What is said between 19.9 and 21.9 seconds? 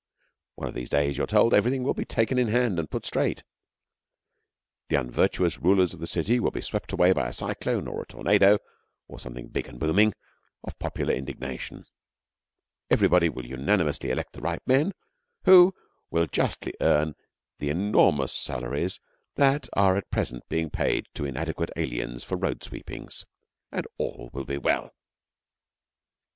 at present being paid to inadequate